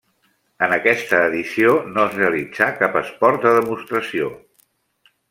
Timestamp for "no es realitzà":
1.89-2.71